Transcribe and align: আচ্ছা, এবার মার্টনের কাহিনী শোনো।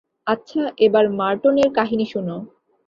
আচ্ছা, 0.27 0.61
এবার 0.77 1.05
মার্টনের 1.11 1.69
কাহিনী 1.73 2.05
শোনো। 2.05 2.35